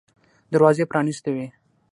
دروازې 0.53 0.83
پرانیستې 0.91 1.29
وې. 1.35 1.47